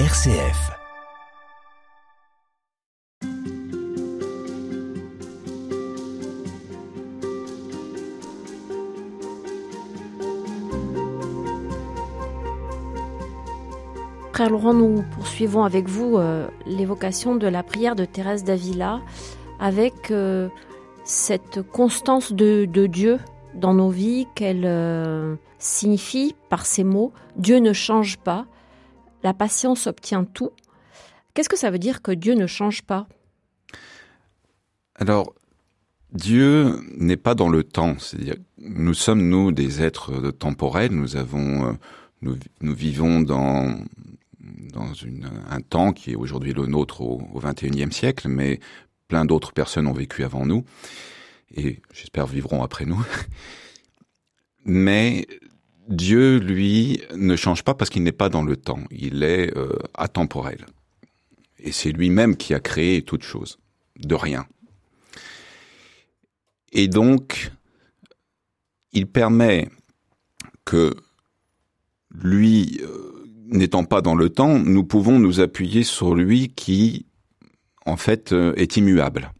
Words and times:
RCF. 0.00 0.72
Frère 14.32 14.50
Laurent, 14.50 14.74
nous 14.74 15.04
poursuivons 15.14 15.62
avec 15.62 15.88
vous 15.88 16.18
euh, 16.18 16.48
l'évocation 16.66 17.36
de 17.36 17.46
la 17.46 17.62
prière 17.62 17.94
de 17.94 18.04
Thérèse 18.04 18.42
d'Avila 18.42 19.00
avec 19.60 20.10
euh, 20.10 20.48
cette 21.04 21.62
constance 21.62 22.32
de, 22.32 22.64
Dieu 22.86 23.20
dans 23.54 23.74
nos 23.74 23.90
vies 23.90 24.26
qu'elle 24.34 24.64
euh, 24.64 25.36
signifie 25.60 26.34
par 26.48 26.66
ces 26.66 26.82
mots 26.82 27.12
Dieu 27.36 27.58
ne 27.58 27.72
change 27.72 28.18
pas, 28.18 28.46
la 29.24 29.34
patience 29.34 29.86
obtient 29.86 30.24
tout. 30.24 30.52
Qu'est-ce 31.32 31.48
que 31.48 31.56
ça 31.56 31.70
veut 31.70 31.78
dire 31.78 32.02
que 32.02 32.12
Dieu 32.12 32.34
ne 32.34 32.46
change 32.46 32.82
pas? 32.82 33.08
Alors, 34.94 35.34
Dieu 36.12 36.78
n'est 36.96 37.16
pas 37.16 37.34
dans 37.34 37.48
le 37.48 37.64
temps, 37.64 37.98
c'est-à-dire 37.98 38.36
nous 38.58 38.94
sommes 38.94 39.28
nous 39.28 39.50
des 39.50 39.82
êtres 39.82 40.30
temporels, 40.30 40.92
nous 40.92 41.16
avons 41.16 41.76
nous, 42.22 42.36
nous 42.60 42.74
vivons 42.74 43.20
dans 43.20 43.76
dans 44.72 44.92
un 45.50 45.60
temps 45.60 45.92
qui 45.92 46.12
est 46.12 46.16
aujourd'hui 46.16 46.52
le 46.52 46.66
nôtre 46.66 47.00
au, 47.00 47.22
au 47.32 47.40
21e 47.40 47.90
siècle, 47.90 48.28
mais 48.28 48.60
plein 49.08 49.24
d'autres 49.24 49.52
personnes 49.52 49.86
ont 49.86 49.92
vécu 49.92 50.22
avant 50.22 50.46
nous 50.46 50.64
et 51.56 51.80
j'espère 51.92 52.26
vivront 52.26 52.62
après 52.62 52.84
nous. 52.84 53.02
Mais 54.64 55.26
Dieu, 55.88 56.38
lui, 56.38 57.02
ne 57.14 57.36
change 57.36 57.62
pas 57.62 57.74
parce 57.74 57.90
qu'il 57.90 58.02
n'est 58.02 58.12
pas 58.12 58.28
dans 58.28 58.42
le 58.42 58.56
temps. 58.56 58.80
Il 58.90 59.22
est 59.22 59.56
euh, 59.56 59.76
atemporel. 59.94 60.64
Et 61.58 61.72
c'est 61.72 61.92
lui-même 61.92 62.36
qui 62.36 62.54
a 62.54 62.60
créé 62.60 63.02
toute 63.02 63.22
chose, 63.22 63.58
de 63.98 64.14
rien. 64.14 64.46
Et 66.72 66.88
donc, 66.88 67.52
il 68.92 69.06
permet 69.06 69.68
que 70.64 70.94
lui, 72.14 72.80
euh, 72.82 73.26
n'étant 73.46 73.84
pas 73.84 74.00
dans 74.00 74.14
le 74.14 74.30
temps, 74.30 74.58
nous 74.58 74.84
pouvons 74.84 75.18
nous 75.18 75.40
appuyer 75.40 75.82
sur 75.82 76.14
lui 76.14 76.48
qui, 76.48 77.06
en 77.84 77.96
fait, 77.96 78.32
euh, 78.32 78.54
est 78.56 78.76
immuable. 78.76 79.33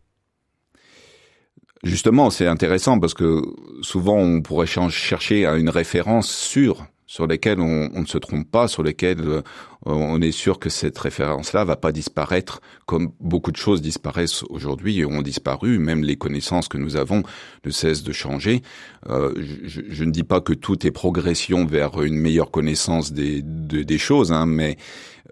Justement, 1.84 2.30
c'est 2.30 2.46
intéressant 2.46 2.98
parce 2.98 3.14
que 3.14 3.42
souvent 3.82 4.16
on 4.16 4.40
pourrait 4.40 4.66
chercher 4.66 5.44
à 5.44 5.56
une 5.56 5.68
référence 5.68 6.30
sûre 6.30 6.86
sur 7.06 7.27
lesquelles 7.27 7.60
on, 7.60 8.00
ne 8.00 8.06
se 8.06 8.16
trompe 8.16 8.50
pas, 8.50 8.66
sur 8.66 8.82
lesquelles 8.82 9.20
euh, 9.20 9.42
on 9.84 10.20
est 10.22 10.32
sûr 10.32 10.58
que 10.58 10.70
cette 10.70 10.98
référence-là 10.98 11.64
va 11.64 11.77
pas 11.77 11.92
disparaître 11.92 12.60
comme 12.86 13.12
beaucoup 13.20 13.52
de 13.52 13.56
choses 13.56 13.82
disparaissent 13.82 14.42
aujourd'hui 14.48 14.98
et 14.98 15.05
ont 15.05 15.20
disparu. 15.20 15.78
Même 15.78 16.02
les 16.02 16.16
connaissances 16.16 16.66
que 16.66 16.78
nous 16.78 16.96
avons 16.96 17.22
ne 17.64 17.70
cessent 17.70 18.02
de 18.02 18.12
changer. 18.12 18.62
Euh, 19.10 19.34
je, 19.64 20.05
ne 20.05 20.10
dis 20.10 20.24
pas 20.24 20.40
que 20.40 20.55
tout 20.55 20.86
est 20.86 20.90
progression 20.90 21.66
vers 21.66 22.02
une 22.02 22.16
meilleure 22.16 22.50
connaissance 22.50 23.12
des, 23.12 23.42
des 23.42 23.98
choses, 23.98 24.32
hein, 24.32 24.46
mais 24.46 24.78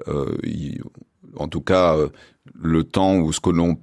euh, 0.09 0.37
en 1.37 1.49
tout 1.49 1.63
cas, 1.63 1.97
le 2.55 2.85
temps 2.85 3.17
où 3.17 3.33
ce 3.33 3.41
que 3.41 3.51
l'on 3.51 3.79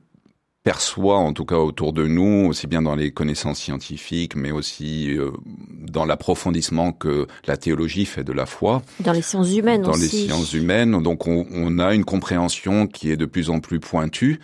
perçoit, 0.63 1.17
en 1.17 1.33
tout 1.33 1.45
cas 1.45 1.57
autour 1.57 1.93
de 1.93 2.05
nous, 2.05 2.47
aussi 2.47 2.67
bien 2.67 2.81
dans 2.81 2.95
les 2.95 3.11
connaissances 3.11 3.59
scientifiques, 3.59 4.35
mais 4.35 4.51
aussi 4.51 5.17
euh, 5.17 5.31
dans 5.71 6.05
l'approfondissement 6.05 6.91
que 6.91 7.27
la 7.47 7.57
théologie 7.57 8.05
fait 8.05 8.23
de 8.23 8.33
la 8.33 8.45
foi. 8.45 8.81
Dans 8.99 9.13
les 9.13 9.21
sciences 9.21 9.53
humaines 9.55 9.83
dans 9.83 9.91
aussi. 9.91 9.99
Dans 9.99 10.17
les 10.17 10.27
sciences 10.27 10.53
humaines, 10.53 11.01
donc 11.01 11.27
on, 11.27 11.47
on, 11.51 11.79
a 11.79 11.93
une 11.93 12.05
compréhension 12.05 12.87
qui 12.87 13.09
est 13.09 13.17
de 13.17 13.25
plus 13.25 13.49
en 13.49 13.59
plus 13.59 13.79
pointue 13.79 14.39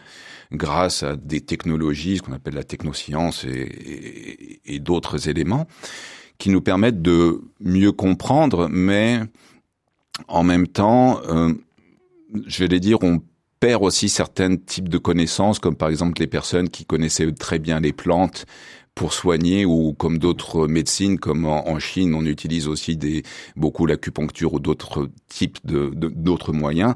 grâce 0.52 1.04
à 1.04 1.16
des 1.16 1.42
technologies, 1.42 2.18
ce 2.18 2.22
qu'on 2.22 2.32
appelle 2.32 2.56
la 2.56 2.64
technoscience 2.64 3.44
et, 3.44 3.50
et, 3.50 4.76
et 4.76 4.80
d'autres 4.80 5.28
éléments, 5.28 5.68
qui 6.38 6.50
nous 6.50 6.62
permettent 6.62 7.02
de 7.02 7.42
mieux 7.60 7.92
comprendre, 7.92 8.68
mais 8.70 9.20
en 10.28 10.44
même 10.44 10.68
temps, 10.68 11.20
euh, 11.28 11.54
je 12.48 12.60
vais 12.60 12.68
les 12.68 12.80
dire, 12.80 13.00
on 13.02 13.22
perd 13.66 13.82
aussi 13.82 14.10
certains 14.10 14.58
types 14.58 14.90
de 14.90 15.00
connaissances, 15.00 15.58
comme 15.58 15.76
par 15.76 15.90
exemple 15.90 16.22
les 16.22 16.28
personnes 16.28 16.70
qui 16.70 16.86
connaissaient 16.86 17.32
très 17.32 17.58
bien 17.58 17.80
les 17.80 17.94
plantes 17.94 18.46
pour 18.94 19.12
soigner 19.12 19.66
ou 19.66 19.94
comme 19.94 20.20
d'autres 20.20 20.68
médecines, 20.68 21.18
comme 21.18 21.46
en, 21.48 21.80
Chine, 21.80 22.14
on 22.14 22.24
utilise 22.28 22.68
aussi 22.68 22.96
des, 22.96 23.24
beaucoup 23.56 23.88
l'acupuncture 23.88 24.54
ou 24.54 24.60
d'autres 24.60 25.10
types 25.30 25.58
de, 25.66 25.90
d'autres 25.96 26.54
moyens. 26.54 26.94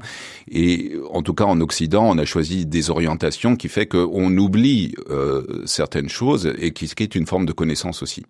Et 0.48 0.92
en 1.10 1.22
tout 1.22 1.34
cas, 1.34 1.44
en 1.44 1.60
Occident, 1.60 2.08
on 2.08 2.18
a 2.18 2.24
choisi 2.24 2.66
des 2.66 2.88
orientations 2.88 3.56
qui 3.56 3.66
fait 3.68 3.86
qu'on 3.86 4.36
oublie 4.38 4.94
euh, 5.10 5.64
certaines 5.66 6.08
choses 6.08 6.54
et 6.56 6.70
qui, 6.70 6.86
qui 6.86 7.02
est 7.02 7.16
une 7.16 7.26
forme 7.26 7.46
de 7.46 7.52
connaissance 7.52 8.00
aussi. 8.00 8.22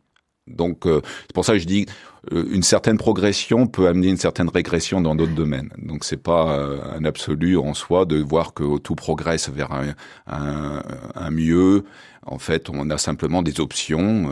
Donc 0.47 0.87
euh, 0.87 1.01
c'est 1.23 1.33
pour 1.35 1.45
ça 1.45 1.53
que 1.53 1.59
je 1.59 1.67
dis 1.67 1.87
euh, 2.33 2.45
une 2.51 2.63
certaine 2.63 2.99
progression 2.99 3.67
peut 3.67 3.87
amener 3.87 4.09
une 4.09 4.17
certaine 4.17 4.49
régression 4.49 5.01
dans 5.01 5.15
d'autres 5.15 5.35
domaines. 5.35 5.71
Donc 5.79 6.05
c'est 6.05 6.23
pas 6.23 6.59
euh, 6.59 6.81
un 6.99 7.05
absolu 7.05 7.57
en 7.57 7.75
soi 7.75 8.05
de 8.05 8.17
voir 8.17 8.53
que 8.53 8.79
tout 8.79 8.95
progresse 8.95 9.49
vers 9.49 9.73
un, 9.73 9.95
un, 10.27 10.83
un 11.15 11.31
mieux. 11.31 11.85
En 12.27 12.39
fait, 12.39 12.69
on 12.69 12.91
a 12.91 12.99
simplement 12.99 13.43
des 13.43 13.61
options, 13.61 14.29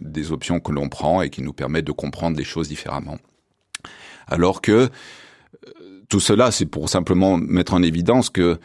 des 0.00 0.30
options 0.30 0.60
que 0.60 0.70
l'on 0.70 0.88
prend 0.88 1.22
et 1.22 1.28
qui 1.28 1.42
nous 1.42 1.52
permettent 1.52 1.86
de 1.86 1.92
comprendre 1.92 2.36
les 2.36 2.44
choses 2.44 2.68
différemment. 2.68 3.18
Alors 4.28 4.62
que 4.62 4.88
tout 6.08 6.20
cela, 6.20 6.52
c'est 6.52 6.66
pour 6.66 6.88
simplement 6.88 7.36
mettre 7.36 7.74
en 7.74 7.82
évidence 7.82 8.30
que 8.30 8.60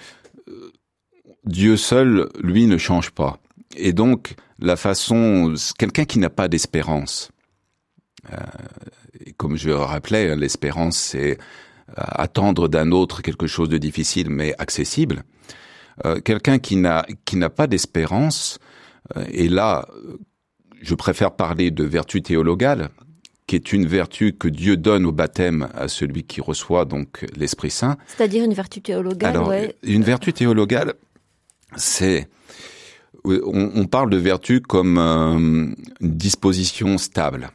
Dieu 1.44 1.76
seul, 1.76 2.30
lui, 2.40 2.68
ne 2.68 2.78
change 2.78 3.10
pas. 3.10 3.40
Et 3.78 3.94
donc, 3.94 4.36
la 4.60 4.76
façon, 4.76 5.54
quelqu'un 5.78 6.06
qui 6.06 6.20
n'a 6.20 6.30
pas 6.30 6.48
d'espérance, 6.48 7.32
euh, 8.32 8.38
comme 9.38 9.56
je 9.56 9.70
le 9.70 9.76
rappelais, 9.76 10.36
l'espérance, 10.36 10.98
c'est 10.98 11.38
euh, 11.90 11.94
attendre 11.96 12.68
d'un 12.68 12.92
autre 12.92 13.22
quelque 13.22 13.48
chose 13.48 13.70
de 13.70 13.78
difficile 13.78 14.30
mais 14.30 14.54
accessible. 14.58 15.24
Euh, 16.06 16.20
quelqu'un 16.20 16.60
qui 16.60 16.76
n'a 16.76 17.06
qui 17.24 17.38
n'a 17.38 17.50
pas 17.50 17.66
d'espérance, 17.66 18.60
euh, 19.16 19.24
et 19.32 19.48
là, 19.48 19.88
je 20.82 20.96
préfère 20.96 21.32
parler 21.32 21.72
de 21.72 21.86
vertu 21.86 22.22
théologale, 22.22 22.90
qui 23.48 23.56
est 23.56 23.72
une 23.72 23.88
vertu 23.88 24.34
que 24.34 24.50
Dieu 24.50 24.76
donne 24.76 25.06
au 25.06 25.14
baptême 25.14 25.70
à 25.74 25.88
celui 25.88 26.24
qui 26.24 26.42
reçoit 26.42 26.84
donc 26.84 27.26
l'Esprit 27.38 27.72
Saint. 27.72 27.98
C'est-à-dire 28.08 28.44
une 28.44 28.54
vertu 28.54 28.82
théologale. 28.82 29.30
Alors, 29.30 29.54
une 29.84 30.04
vertu 30.04 30.34
théologale, 30.34 30.94
c'est 31.78 32.28
on, 33.24 33.86
parle 33.86 34.10
de 34.10 34.18
vertu 34.18 34.62
comme 34.62 34.98
euh, 34.98 35.38
une 35.38 35.76
disposition 36.02 36.98
stable. 36.98 37.52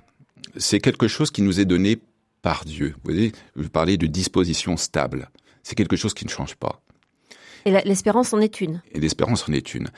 C'est 0.57 0.81
quelque 0.81 1.09
chose 1.09 1.31
qui 1.31 1.43
nous 1.43 1.61
est 1.61 1.65
donné 1.65 1.99
par 2.43 2.65
Dieu. 2.65 2.95
Vous 2.97 3.13
voyez, 3.13 3.33
je 3.57 3.69
parlais 3.69 3.97
de 3.97 4.07
disposition 4.07 4.77
stable. 4.77 5.31
C'est 5.63 5.75
quelque 5.75 5.97
chose 5.97 6.15
qui 6.15 6.25
ne 6.25 6.31
change 6.31 6.57
pas. 6.57 6.83
Et 7.65 7.71
l'espérance 7.71 8.33
en 8.33 8.41
est 8.41 8.61
une. 8.61 8.83
Et 8.91 9.01
l'espérance 9.01 9.49
en 9.49 9.53
est 9.53 9.75
une. 9.75 9.89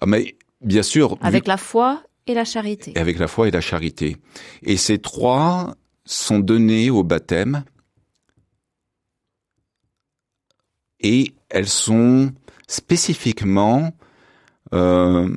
Ah, 0.00 0.06
mais 0.06 0.36
bien 0.62 0.82
sûr. 0.82 1.18
Avec 1.20 1.46
la 1.46 1.58
foi 1.58 2.02
et 2.26 2.34
la 2.34 2.44
charité. 2.44 2.92
Et 2.96 2.98
avec 2.98 3.18
la 3.18 3.28
foi 3.28 3.48
et 3.48 3.50
la 3.50 3.60
charité. 3.60 4.16
Et 4.62 4.76
ces 4.76 4.98
trois 4.98 5.74
sont 6.04 6.38
donnés 6.38 6.90
au 6.90 7.04
baptême. 7.04 7.64
Et 11.00 11.34
elles 11.50 11.68
sont 11.68 12.32
spécifiquement 12.66 13.92
euh, 14.72 15.28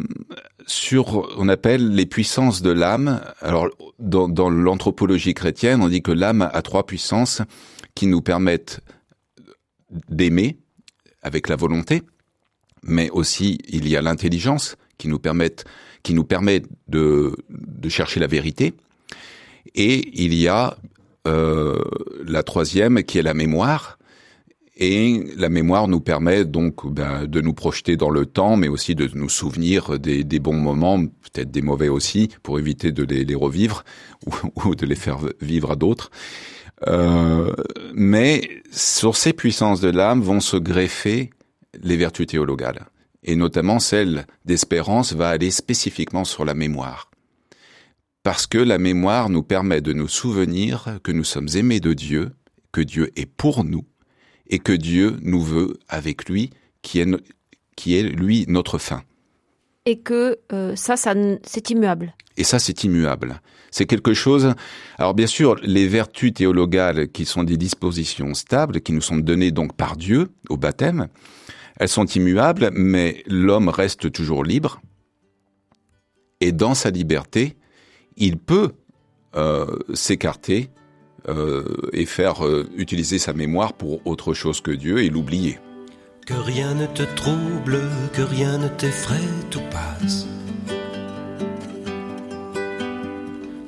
sur, 0.66 1.28
on 1.38 1.47
appelle 1.50 1.94
les 1.94 2.06
puissances 2.06 2.62
de 2.62 2.72
l'âme. 2.72 3.22
Alors, 3.41 3.69
dans, 4.00 4.50
l'anthropologie 4.50 5.34
chrétienne, 5.34 5.81
on 5.81 5.90
dit 5.90 6.01
que 6.01 6.12
l'âme 6.12 6.50
a 6.53 6.62
trois 6.62 6.85
puissances 6.85 7.41
qui 7.94 8.07
nous 8.07 8.22
permettent 8.22 8.81
d'aimer 10.09 10.58
avec 11.22 11.49
la 11.49 11.55
volonté, 11.55 12.03
mais 12.84 13.09
aussi 13.09 13.59
il 13.67 13.87
y 13.87 13.96
a 13.96 14.02
l'intelligence 14.02 14.76
qui 14.97 15.08
nous 15.08 15.20
permet, 15.20 15.53
qui 16.03 16.14
nous 16.14 16.23
permet 16.23 16.61
de, 16.88 17.35
de 17.49 17.90
chercher 17.90 18.20
la 18.20 18.28
vérité, 18.28 18.73
et 19.73 20.09
il 20.14 20.34
y 20.34 20.47
a 20.47 20.78
euh, 21.28 21.81
la 22.26 22.43
troisième 22.43 23.03
qui 23.03 23.17
est 23.17 23.23
la 23.23 23.34
mémoire, 23.34 23.97
et 24.77 25.23
la 25.37 25.47
mémoire 25.47 25.87
nous 25.87 26.01
permet 26.01 26.43
donc 26.43 26.85
ben, 26.91 27.25
de 27.25 27.39
nous 27.39 27.53
projeter 27.53 27.95
dans 27.95 28.09
le 28.09 28.25
temps, 28.25 28.57
mais 28.57 28.67
aussi 28.67 28.93
de 28.93 29.09
nous 29.13 29.29
souvenir 29.29 29.97
des, 29.99 30.23
bons 30.39 30.57
moments, 30.57 30.99
peut-être 30.99 31.51
des 31.51 31.61
mauvais 31.61 31.87
aussi, 31.87 32.29
pour 32.43 32.59
éviter 32.59 32.91
de 32.91 33.03
les, 33.03 33.35
revivre 33.35 33.85
ou, 34.25 34.31
ou, 34.66 34.75
de 34.75 34.85
les 34.85 34.95
faire 34.95 35.19
vivre 35.39 35.72
à 35.72 35.75
d'autres. 35.75 36.11
Euh, 36.87 37.53
mais 37.93 38.49
sur 38.69 39.16
ces 39.16 39.31
puissances 39.31 39.79
de 39.79 39.89
l'âme 39.89 40.22
vont 40.22 40.41
se 40.41 40.57
greffer 40.57 41.29
les 41.81 41.95
vertus 41.95 42.28
théologales, 42.28 42.87
et 43.23 43.37
notamment 43.37 43.79
celle 43.79 44.25
d'espérance 44.43 45.13
va 45.13 45.29
aller 45.29 45.51
spécifiquement 45.51 46.25
sur 46.25 46.43
la 46.43 46.53
mémoire. 46.53 47.11
Parce 48.23 48.45
que 48.45 48.57
la 48.57 48.78
mémoire 48.78 49.29
nous 49.29 49.43
permet 49.43 49.81
de 49.81 49.93
nous 49.93 50.07
souvenir 50.07 50.99
que 51.03 51.11
nous 51.11 51.23
sommes 51.23 51.47
aimés 51.55 51.79
de 51.79 51.93
Dieu, 51.93 52.31
que 52.73 52.81
Dieu 52.81 53.11
est 53.16 53.28
pour 53.28 53.63
nous, 53.63 53.85
et 54.47 54.59
que 54.59 54.71
Dieu 54.71 55.17
nous 55.21 55.41
veut 55.41 55.77
avec 55.87 56.29
lui, 56.29 56.51
qui 56.81 56.99
est, 56.99 57.07
qui 57.75 57.97
est 57.97 58.03
lui 58.03 58.45
notre 58.47 58.77
fin. 58.77 59.03
Et 59.85 59.99
que 59.99 60.39
euh, 60.51 60.75
ça, 60.75 60.97
ça 60.97 61.13
c'est 61.43 61.69
immuable. 61.69 62.13
Et 62.37 62.43
ça, 62.43 62.59
c'est 62.59 62.83
immuable. 62.83 63.41
C'est 63.71 63.85
quelque 63.85 64.13
chose. 64.13 64.53
Alors 64.97 65.13
bien 65.13 65.27
sûr, 65.27 65.55
les 65.61 65.87
vertus 65.87 66.33
théologales, 66.33 67.09
qui 67.09 67.25
sont 67.25 67.43
des 67.43 67.57
dispositions 67.57 68.33
stables, 68.33 68.81
qui 68.81 68.93
nous 68.93 69.01
sont 69.01 69.17
données 69.17 69.51
donc 69.51 69.75
par 69.75 69.95
Dieu 69.95 70.29
au 70.49 70.57
baptême, 70.57 71.07
elles 71.77 71.89
sont 71.89 72.05
immuables, 72.05 72.71
mais 72.73 73.23
l'homme 73.27 73.69
reste 73.69 74.11
toujours 74.11 74.43
libre. 74.43 74.81
Et 76.39 76.51
dans 76.51 76.73
sa 76.73 76.89
liberté, 76.89 77.55
il 78.17 78.37
peut 78.37 78.71
euh, 79.35 79.65
s'écarter 79.93 80.69
et 81.93 82.05
faire 82.05 82.45
euh, 82.45 82.69
utiliser 82.75 83.19
sa 83.19 83.33
mémoire 83.33 83.73
pour 83.73 84.05
autre 84.05 84.33
chose 84.33 84.61
que 84.61 84.72
Dieu 84.72 85.03
et 85.03 85.09
l'oublier. 85.09 85.59
Que 86.25 86.33
rien 86.33 86.73
ne 86.73 86.85
te 86.87 87.03
trouble, 87.03 87.81
que 88.13 88.22
rien 88.22 88.57
ne 88.57 88.67
t'effraie, 88.67 89.29
tout 89.49 89.61
passe. 89.72 90.27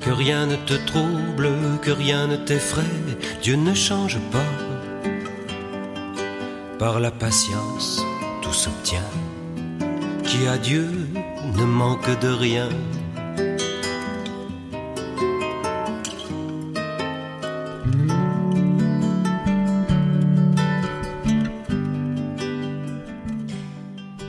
Que 0.01 0.11
rien 0.11 0.45
ne 0.47 0.55
te 0.55 0.73
trouble, 0.85 1.49
que 1.81 1.91
rien 1.91 2.27
ne 2.27 2.37
t'effraie, 2.37 2.83
Dieu 3.43 3.55
ne 3.55 3.73
change 3.73 4.17
pas. 4.31 4.53
Par 6.79 6.99
la 6.99 7.11
patience, 7.11 8.03
tout 8.41 8.53
s'obtient. 8.53 9.11
Qui 10.23 10.47
a 10.47 10.57
Dieu 10.57 10.87
ne 11.55 11.63
manque 11.63 12.19
de 12.21 12.29
rien. 12.29 12.69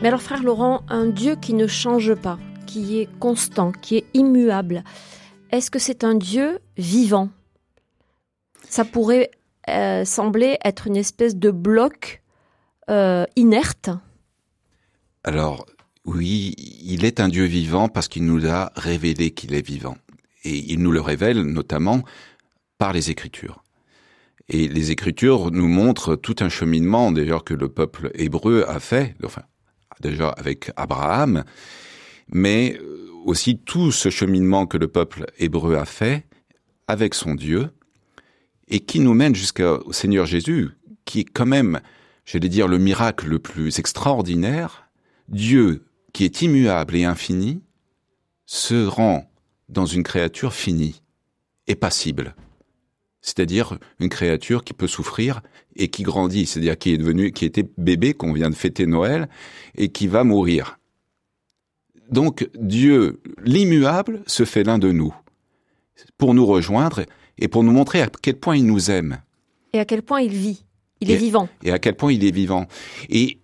Mais 0.00 0.08
alors 0.08 0.22
frère 0.22 0.44
Laurent, 0.44 0.82
un 0.88 1.06
Dieu 1.06 1.34
qui 1.34 1.54
ne 1.54 1.66
change 1.66 2.14
pas, 2.14 2.38
qui 2.66 3.00
est 3.00 3.08
constant, 3.18 3.72
qui 3.72 3.96
est 3.96 4.04
immuable, 4.14 4.84
est-ce 5.50 5.72
que 5.72 5.80
c'est 5.80 6.04
un 6.04 6.14
Dieu 6.14 6.60
vivant? 6.76 7.30
Ça 8.68 8.84
pourrait 8.84 9.32
euh, 9.68 10.04
sembler 10.04 10.56
être 10.64 10.86
une 10.86 10.96
espèce 10.96 11.34
de 11.34 11.50
bloc 11.50 12.22
euh, 12.90 13.24
inerte. 13.34 13.90
Alors 15.24 15.66
oui, 16.04 16.54
il 16.56 17.04
est 17.04 17.18
un 17.18 17.28
Dieu 17.28 17.44
vivant 17.46 17.88
parce 17.88 18.06
qu'il 18.06 18.24
nous 18.24 18.46
a 18.46 18.70
révélé 18.76 19.32
qu'il 19.32 19.52
est 19.52 19.66
vivant. 19.66 19.96
Et 20.44 20.58
il 20.72 20.80
nous 20.80 20.92
le 20.92 21.00
révèle 21.00 21.42
notamment 21.42 22.02
par 22.78 22.92
les 22.92 23.10
Écritures. 23.10 23.64
Et 24.48 24.68
les 24.68 24.92
Écritures 24.92 25.50
nous 25.50 25.66
montrent 25.68 26.14
tout 26.14 26.36
un 26.38 26.48
cheminement 26.48 27.10
d'ailleurs 27.10 27.42
que 27.42 27.52
le 27.52 27.68
peuple 27.68 28.12
hébreu 28.14 28.64
a 28.68 28.78
fait, 28.78 29.16
déjà 30.00 30.30
avec 30.30 30.70
Abraham, 30.76 31.44
mais 32.32 32.78
aussi 33.24 33.58
tout 33.58 33.92
ce 33.92 34.10
cheminement 34.10 34.66
que 34.66 34.78
le 34.78 34.88
peuple 34.88 35.26
hébreu 35.38 35.76
a 35.76 35.84
fait 35.84 36.26
avec 36.86 37.14
son 37.14 37.34
Dieu 37.34 37.70
et 38.68 38.80
qui 38.80 39.00
nous 39.00 39.14
mène 39.14 39.34
jusqu'au 39.34 39.92
Seigneur 39.92 40.26
Jésus, 40.26 40.70
qui 41.04 41.20
est 41.20 41.24
quand 41.24 41.46
même, 41.46 41.80
j'allais 42.24 42.48
dire, 42.48 42.68
le 42.68 42.78
miracle 42.78 43.28
le 43.28 43.38
plus 43.38 43.78
extraordinaire. 43.78 44.88
Dieu, 45.28 45.86
qui 46.12 46.24
est 46.24 46.42
immuable 46.42 46.96
et 46.96 47.04
infini, 47.04 47.62
se 48.46 48.86
rend 48.86 49.30
dans 49.68 49.86
une 49.86 50.02
créature 50.02 50.54
finie 50.54 51.02
et 51.66 51.74
passible. 51.74 52.34
C'est-à-dire 53.20 53.78
une 53.98 54.08
créature 54.08 54.64
qui 54.64 54.74
peut 54.74 54.86
souffrir 54.86 55.40
et 55.76 55.88
qui 55.88 56.02
grandit, 56.02 56.46
c'est-à-dire 56.46 56.78
qui 56.78 56.92
est 56.92 56.98
devenu, 56.98 57.32
qui 57.32 57.44
était 57.44 57.66
bébé, 57.76 58.14
qu'on 58.14 58.32
vient 58.32 58.50
de 58.50 58.54
fêter 58.54 58.86
Noël, 58.86 59.28
et 59.76 59.88
qui 59.88 60.06
va 60.06 60.24
mourir. 60.24 60.78
Donc 62.10 62.48
Dieu, 62.54 63.20
l'immuable, 63.44 64.22
se 64.26 64.44
fait 64.44 64.64
l'un 64.64 64.78
de 64.78 64.92
nous, 64.92 65.14
pour 66.16 66.34
nous 66.34 66.46
rejoindre 66.46 67.04
et 67.38 67.48
pour 67.48 67.64
nous 67.64 67.72
montrer 67.72 68.02
à 68.02 68.08
quel 68.22 68.36
point 68.36 68.56
il 68.56 68.66
nous 68.66 68.90
aime. 68.90 69.20
Et 69.72 69.78
à 69.78 69.84
quel 69.84 70.02
point 70.02 70.20
il 70.20 70.32
vit. 70.32 70.64
Il 71.00 71.10
est 71.10 71.16
vivant. 71.16 71.48
Et 71.62 71.70
à 71.70 71.78
quel 71.78 71.94
point 71.94 72.12
il 72.12 72.24
est 72.24 72.34
vivant. 72.34 72.66
Et 73.08 73.38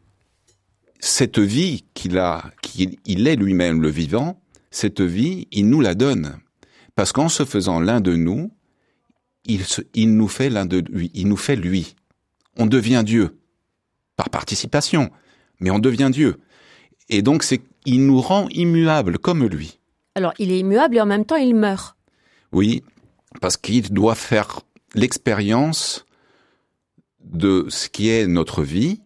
cette 0.98 1.38
vie 1.38 1.84
qu'il 1.94 2.18
a, 2.18 2.50
qu'il 2.62 3.28
est 3.28 3.36
lui-même 3.36 3.82
le 3.82 3.90
vivant, 3.90 4.40
cette 4.70 5.02
vie, 5.02 5.46
il 5.52 5.68
nous 5.68 5.80
la 5.80 5.94
donne. 5.94 6.38
Parce 6.96 7.12
qu'en 7.12 7.28
se 7.28 7.44
faisant 7.44 7.78
l'un 7.78 8.00
de 8.00 8.16
nous, 8.16 8.50
il, 9.44 9.62
il 9.94 10.16
nous 10.16 10.28
fait 10.28 10.50
l'un 10.50 10.66
de 10.66 10.82
lui, 10.88 11.10
il 11.14 11.28
nous 11.28 11.36
fait 11.36 11.56
lui. 11.56 11.94
On 12.56 12.66
devient 12.66 13.02
Dieu. 13.04 13.38
Par 14.16 14.30
participation. 14.30 15.10
Mais 15.60 15.70
on 15.70 15.78
devient 15.78 16.10
Dieu. 16.12 16.40
Et 17.08 17.22
donc, 17.22 17.42
c'est, 17.42 17.60
il 17.84 18.06
nous 18.06 18.20
rend 18.20 18.48
immuables 18.50 19.18
comme 19.18 19.46
lui. 19.46 19.78
Alors, 20.14 20.32
il 20.38 20.52
est 20.52 20.60
immuable 20.60 20.96
et 20.96 21.00
en 21.00 21.06
même 21.06 21.24
temps, 21.24 21.36
il 21.36 21.54
meurt. 21.54 21.96
Oui, 22.52 22.84
parce 23.40 23.56
qu'il 23.56 23.92
doit 23.92 24.14
faire 24.14 24.60
l'expérience 24.94 26.06
de 27.20 27.66
ce 27.68 27.88
qui 27.88 28.08
est 28.10 28.26
notre 28.26 28.62
vie 28.62 29.00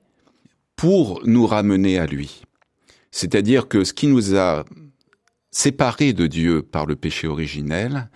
pour 0.76 1.22
nous 1.24 1.46
ramener 1.46 1.98
à 1.98 2.06
lui. 2.06 2.42
C'est-à-dire 3.10 3.68
que 3.68 3.84
ce 3.84 3.94
qui 3.94 4.06
nous 4.06 4.36
a 4.36 4.64
séparés 5.50 6.12
de 6.12 6.26
Dieu 6.26 6.62
par 6.62 6.86
le 6.86 6.94
péché 6.94 7.26
originel, 7.26 8.10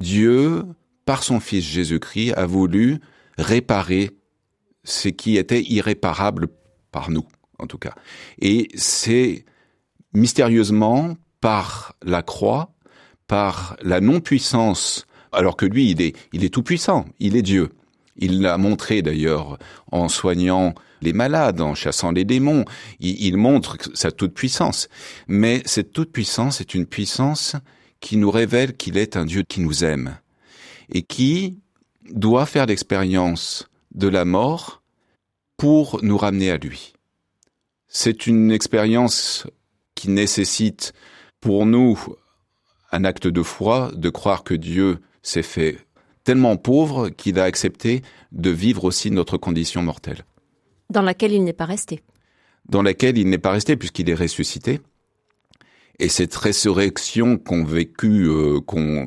Dieu, 0.00 0.64
par 1.04 1.22
son 1.22 1.40
Fils 1.40 1.64
Jésus-Christ, 1.64 2.32
a 2.34 2.46
voulu 2.46 3.00
réparer 3.38 4.10
ce 4.84 5.08
qui 5.08 5.36
était 5.36 5.62
irréparable 5.62 6.48
par 6.90 7.10
nous 7.10 7.26
en 7.58 7.66
tout 7.66 7.78
cas. 7.78 7.94
Et 8.38 8.68
c'est 8.74 9.44
mystérieusement 10.12 11.16
par 11.40 11.94
la 12.02 12.22
croix, 12.22 12.74
par 13.26 13.76
la 13.82 14.00
non-puissance, 14.00 15.06
alors 15.32 15.56
que 15.56 15.66
lui, 15.66 15.90
il 15.90 16.00
est, 16.00 16.16
il 16.32 16.44
est 16.44 16.52
tout 16.52 16.62
puissant, 16.62 17.06
il 17.18 17.36
est 17.36 17.42
Dieu. 17.42 17.70
Il 18.16 18.42
l'a 18.42 18.58
montré 18.58 19.02
d'ailleurs 19.02 19.58
en 19.90 20.08
soignant 20.08 20.74
les 21.02 21.12
malades, 21.12 21.60
en 21.60 21.74
chassant 21.74 22.12
les 22.12 22.24
démons. 22.24 22.64
Il, 23.00 23.20
il 23.20 23.36
montre 23.36 23.76
sa 23.94 24.12
toute-puissance. 24.12 24.88
Mais 25.26 25.62
cette 25.64 25.92
toute-puissance 25.92 26.60
est 26.60 26.74
une 26.74 26.86
puissance 26.86 27.56
qui 27.98 28.16
nous 28.16 28.30
révèle 28.30 28.76
qu'il 28.76 28.98
est 28.98 29.16
un 29.16 29.24
Dieu 29.24 29.42
qui 29.42 29.60
nous 29.60 29.82
aime 29.82 30.16
et 30.90 31.02
qui 31.02 31.58
doit 32.10 32.46
faire 32.46 32.66
l'expérience 32.66 33.68
de 33.94 34.08
la 34.08 34.24
mort 34.24 34.82
pour 35.56 36.00
nous 36.02 36.18
ramener 36.18 36.50
à 36.50 36.56
lui. 36.56 36.92
C'est 37.88 38.26
une 38.26 38.50
expérience 38.50 39.46
qui 39.94 40.10
nécessite 40.10 40.92
pour 41.40 41.66
nous 41.66 41.98
un 42.90 43.04
acte 43.04 43.26
de 43.26 43.42
foi, 43.42 43.90
de 43.94 44.10
croire 44.10 44.44
que 44.44 44.54
Dieu 44.54 44.98
s'est 45.22 45.42
fait 45.42 45.78
tellement 46.24 46.56
pauvre 46.56 47.10
qu'il 47.10 47.38
a 47.38 47.44
accepté 47.44 48.02
de 48.32 48.50
vivre 48.50 48.84
aussi 48.84 49.10
notre 49.10 49.36
condition 49.36 49.82
mortelle. 49.82 50.24
Dans 50.90 51.02
laquelle 51.02 51.32
il 51.32 51.44
n'est 51.44 51.52
pas 51.52 51.66
resté. 51.66 52.02
Dans 52.68 52.82
laquelle 52.82 53.18
il 53.18 53.28
n'est 53.28 53.38
pas 53.38 53.52
resté 53.52 53.76
puisqu'il 53.76 54.08
est 54.10 54.14
ressuscité. 54.14 54.80
Et 55.98 56.08
cette 56.08 56.34
résurrection 56.34 57.38
qu'ont 57.38 57.64
vécu, 57.64 58.26
euh, 58.26 58.60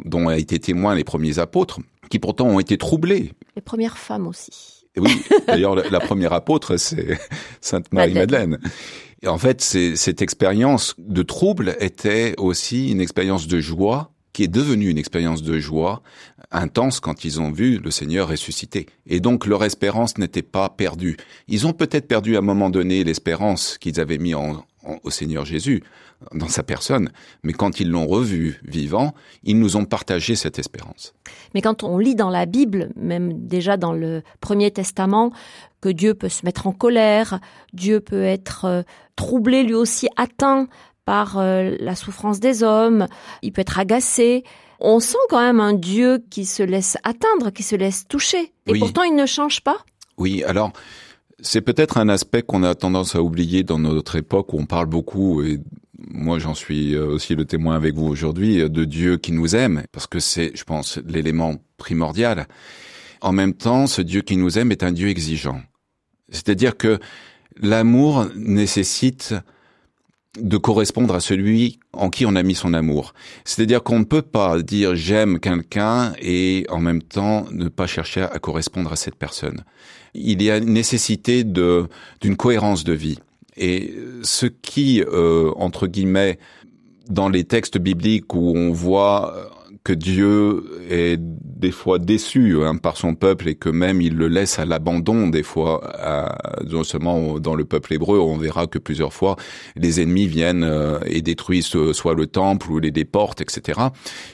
dont 0.06 0.27
a 0.29 0.38
été 0.38 0.60
témoin 0.60 0.96
les 0.96 1.03
premiers 1.03 1.39
apôtres, 1.39 1.79
qui 2.10 2.20
pourtant 2.20 2.48
ont 2.48 2.60
été 2.60 2.77
troublés. 2.77 3.34
Les 3.56 3.62
premières 3.62 3.98
femmes 3.98 4.27
aussi 4.27 4.77
oui, 5.00 5.22
d'ailleurs, 5.48 5.75
la, 5.75 6.00
première 6.00 6.34
apôtre, 6.34 6.77
c'est 6.77 7.20
Sainte 7.62 7.91
Marie-Madeleine. 7.91 8.60
Et 9.22 9.27
en 9.27 9.38
fait, 9.38 9.62
cette 9.62 10.22
expérience 10.22 10.96
de 10.98 11.24
trouble 11.24 11.75
était 11.79 12.36
aussi 12.38 12.91
une 12.91 13.01
expérience 13.01 13.48
de 13.48 13.60
joie 13.60 14.12
qui 14.34 14.44
est 14.44 14.48
devenue 14.48 14.89
une 14.89 15.00
expérience 15.00 15.41
de 15.41 15.58
joie 15.58 16.03
intense 16.51 17.00
quand 17.00 17.25
ils 17.25 17.41
ont 17.41 17.51
vu 17.51 17.79
le 17.79 17.89
Seigneur 17.89 18.27
ressusciter. 18.27 18.86
Et 19.08 19.20
donc 19.20 19.48
leur 19.48 19.63
espérance 19.63 20.20
n'était 20.20 20.44
pas 20.44 20.70
perdue. 20.70 21.17
Ils 21.48 21.65
ont 21.65 21.74
peut-être 21.74 22.08
perdu 22.08 22.36
à 22.36 22.39
un 22.39 22.44
moment 22.44 22.70
donné 22.70 23.03
l'espérance 23.03 23.79
qu'ils 23.79 24.00
avaient 24.00 24.20
mis 24.20 24.36
en, 24.36 24.63
au 25.03 25.10
Seigneur 25.10 25.46
Jésus 25.46 25.84
dans 26.34 26.48
sa 26.48 26.63
personne, 26.63 27.12
mais 27.44 27.53
quand 27.53 27.79
ils 27.79 27.89
l'ont 27.89 28.08
revu 28.08 28.60
vivant, 28.63 29.13
ils 29.44 29.60
nous 29.60 29.75
ont 29.75 29.86
partagé 29.86 30.36
cette 30.36 30.58
espérance. 30.60 31.13
Mais 31.53 31.62
quand 31.62 31.84
on 31.84 31.98
lit 31.98 32.15
dans 32.15 32.29
la 32.29 32.46
Bible, 32.46 32.89
même 32.96 33.46
déjà 33.48 33.77
dans 33.77 33.94
le 33.94 34.24
Premier 34.41 34.72
Testament, 34.72 35.32
que 35.82 35.89
Dieu 35.89 36.13
peut 36.13 36.29
se 36.29 36.46
mettre 36.46 36.67
en 36.67 36.72
colère, 36.72 37.39
Dieu 37.74 38.00
peut 38.00 38.24
être 38.24 38.65
euh, 38.65 38.82
troublé 39.15 39.63
lui 39.63 39.75
aussi, 39.75 40.08
atteint 40.15 40.67
par 41.06 41.38
euh, 41.38 41.75
la 41.79 41.96
souffrance 41.96 42.39
des 42.39 42.63
hommes, 42.63 43.08
il 43.41 43.53
peut 43.53 43.62
être 43.62 43.79
agacé. 43.79 44.44
On 44.79 45.00
sent 45.00 45.17
quand 45.29 45.39
même 45.39 45.60
un 45.60 45.74
Dieu 45.74 46.24
qui 46.29 46.46
se 46.46 46.63
laisse 46.63 46.98
atteindre, 47.03 47.51
qui 47.51 47.63
se 47.63 47.75
laisse 47.75 48.08
toucher. 48.08 48.53
Et 48.67 48.77
pourtant, 48.77 49.03
il 49.03 49.15
ne 49.15 49.25
change 49.25 49.62
pas. 49.62 49.77
Oui, 50.17 50.44
alors 50.44 50.74
c'est 51.41 51.62
peut-être 51.62 51.98
un 51.98 52.10
aspect 52.10 52.41
qu'on 52.41 52.63
a 52.63 52.75
tendance 52.75 53.15
à 53.15 53.22
oublier 53.22 53.63
dans 53.63 53.79
notre 53.79 54.15
époque 54.15 54.53
où 54.53 54.60
on 54.60 54.65
parle 54.65 54.88
beaucoup, 54.88 55.44
et 55.44 55.60
moi 56.10 56.39
j'en 56.39 56.53
suis 56.53 56.96
euh, 56.96 57.06
aussi 57.06 57.36
le 57.36 57.46
témoin 57.46 57.75
avec 57.75 57.96
vous 57.96 58.08
aujourd'hui, 58.08 58.70
de 58.70 58.86
Dieu 58.86 59.17
qui 59.17 59.32
nous 59.32 59.56
aime, 59.56 59.84
parce 59.91 60.08
que 60.08 60.20
c'est, 60.20 60.51
je 60.56 60.63
pense, 60.63 60.98
l'élément 61.06 61.56
primordial. 61.77 62.48
En 63.22 63.32
même 63.32 63.53
temps, 63.53 63.88
ce 63.88 64.01
Dieu 64.01 64.22
qui 64.22 64.38
nous 64.38 64.58
aime 64.58 64.72
est 64.72 64.84
un 64.84 64.91
Dieu 64.91 65.10
exigeant. 65.10 65.62
C'est-à-dire 66.29 66.77
que 66.77 67.00
l'amour 67.62 68.27
nécessite 68.36 69.34
de 70.39 70.57
correspondre 70.57 71.15
à 71.15 71.19
celui 71.19 71.79
en 71.93 72.10
qui 72.10 72.25
on 72.25 72.36
a 72.36 72.43
mis 72.43 72.55
son 72.55 72.74
amour. 72.74 73.13
C'est-à-dire 73.46 73.84
qu'on 73.84 74.00
ne 74.00 74.05
peut 74.05 74.22
pas 74.22 74.62
dire 74.62 74.96
j'aime 74.96 75.39
quelqu'un 75.39 76.13
et 76.22 76.65
en 76.69 76.79
même 76.79 77.01
temps 77.01 77.46
ne 77.51 77.69
pas 77.69 77.88
chercher 77.88 78.22
à 78.22 78.39
correspondre 78.39 78.91
à 78.91 78.96
cette 78.96 79.15
personne. 79.15 79.63
Il 80.13 80.41
y 80.41 80.51
a 80.51 80.57
une 80.57 80.74
nécessité 80.74 81.43
de 81.43 81.88
d'une 82.22 82.38
cohérence 82.38 82.84
de 82.84 82.93
vie. 82.93 83.19
Et 83.55 83.96
ce 84.22 84.46
qui, 84.46 85.01
euh, 85.01 85.51
entre 85.55 85.88
guillemets, 85.88 86.38
dans 87.10 87.29
les 87.29 87.43
textes 87.43 87.79
bibliques 87.79 88.34
où 88.36 88.53
on 88.55 88.72
voit 88.72 89.34
que 89.84 89.93
Dieu 89.93 90.65
est 90.89 91.19
des 91.57 91.71
fois 91.71 91.97
déçu 91.99 92.63
hein, 92.63 92.77
par 92.77 92.97
son 92.97 93.15
peuple 93.15 93.49
et 93.49 93.55
que 93.55 93.69
même 93.69 93.99
il 94.01 94.15
le 94.15 94.27
laisse 94.27 94.59
à 94.59 94.65
l'abandon 94.65 95.27
des 95.27 95.43
fois, 95.43 95.81
non 96.69 96.83
seulement 96.83 97.39
dans 97.39 97.55
le 97.55 97.65
peuple 97.65 97.93
hébreu, 97.93 98.19
on 98.19 98.37
verra 98.37 98.67
que 98.67 98.79
plusieurs 98.79 99.13
fois 99.13 99.35
les 99.75 99.99
ennemis 100.01 100.27
viennent 100.27 100.63
euh, 100.63 100.99
et 101.05 101.21
détruisent 101.21 101.91
soit 101.91 102.13
le 102.13 102.27
temple 102.27 102.71
ou 102.71 102.79
les 102.79 102.91
déportent, 102.91 103.41
etc. 103.41 103.79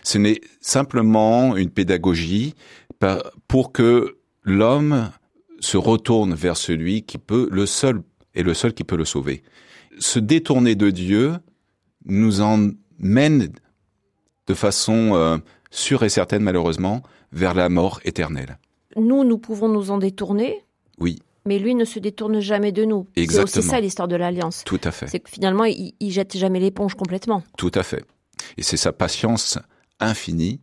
Ce 0.04 0.18
n'est 0.18 0.42
simplement 0.60 1.56
une 1.56 1.70
pédagogie 1.70 2.54
pour 3.48 3.72
que 3.72 4.18
l'homme 4.44 5.10
se 5.60 5.78
retourne 5.78 6.34
vers 6.34 6.58
celui 6.58 7.04
qui 7.04 7.18
peut, 7.18 7.48
le 7.52 7.66
seul, 7.66 8.02
est 8.36 8.44
le 8.44 8.54
seul 8.54 8.74
qui 8.74 8.84
peut 8.84 8.98
le 8.98 9.06
sauver. 9.06 9.44
Se 10.00 10.20
détourner 10.20 10.76
de 10.76 10.90
Dieu 10.90 11.34
nous 12.06 12.42
emmène 12.42 13.50
de 14.48 14.54
façon 14.54 15.16
euh, 15.16 15.38
sûre 15.74 16.04
et 16.04 16.10
certaine, 16.10 16.44
malheureusement, 16.44 17.04
vers 17.32 17.54
la 17.54 17.68
mort 17.70 18.00
éternelle. 18.06 18.58
Nous, 18.96 19.24
nous 19.24 19.38
pouvons 19.38 19.68
nous 19.68 19.92
en 19.92 19.98
détourner. 19.98 20.64
Oui. 21.00 21.20
Mais 21.46 21.60
lui 21.60 21.76
ne 21.76 21.84
se 21.84 22.00
détourne 22.00 22.40
jamais 22.40 22.72
de 22.72 22.86
nous. 22.86 23.08
Exactement. 23.16 23.48
C'est 23.48 23.60
aussi 23.60 23.68
ça 23.68 23.82
l'histoire 23.82 24.08
de 24.08 24.16
l'alliance. 24.16 24.64
Tout 24.66 24.80
à 24.84 24.92
fait. 24.92 25.08
C'est 25.08 25.20
que 25.20 25.30
finalement, 25.30 25.66
il, 25.66 25.94
il 26.00 26.12
jette 26.12 26.38
jamais 26.38 26.60
l'éponge 26.60 26.96
complètement. 26.96 27.44
Tout 27.58 27.72
à 27.74 27.84
fait. 27.84 28.06
Et 28.58 28.64
c'est 28.64 28.78
sa 28.78 28.94
patience 28.94 29.58
infinie 30.00 30.62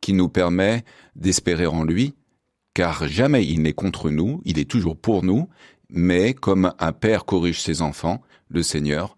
qui 0.00 0.12
nous 0.12 0.28
permet 0.28 0.84
d'espérer 1.16 1.66
en 1.66 1.84
lui, 1.84 2.14
car 2.74 3.08
jamais 3.08 3.44
il 3.44 3.62
n'est 3.62 3.72
contre 3.72 4.10
nous, 4.10 4.40
il 4.44 4.58
est 4.58 4.70
toujours 4.70 4.96
pour 4.96 5.24
nous, 5.24 5.48
mais 5.88 6.34
comme 6.34 6.72
un 6.78 6.92
père 6.92 7.24
corrige 7.24 7.60
ses 7.60 7.82
enfants, 7.82 8.20
le 8.48 8.62
Seigneur 8.62 9.16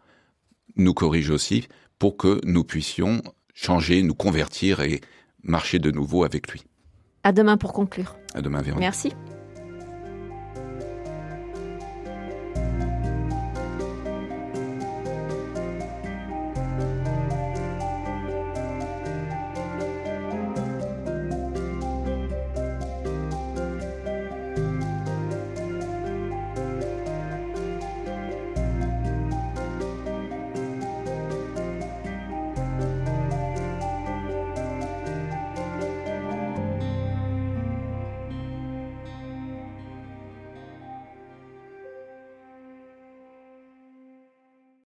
nous 0.77 0.95
corrige 0.95 1.31
aussi 1.31 1.67
pour 1.99 2.17
que 2.17 2.41
nous 2.45 2.65
puissions 2.65 3.23
changer, 3.55 4.03
nous 4.03 4.15
convertir 4.15 4.81
et 4.81 5.01
marcher 5.45 5.79
de 5.79 5.91
nouveau 5.91 6.25
avec 6.25 6.51
lui. 6.51 6.65
À 7.23 7.33
demain 7.33 7.57
pour 7.57 7.73
conclure. 7.73 8.17
À 8.35 8.43
demain, 8.43 8.61
Véronique. 8.61 8.81
Merci. 8.81 9.13